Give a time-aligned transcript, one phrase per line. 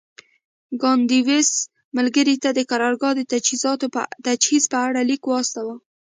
[0.81, 1.49] کاندیدوس
[1.97, 3.13] ملګري ته د قرارګاه
[4.25, 5.75] د تجهیز په اړه لیک واستاوه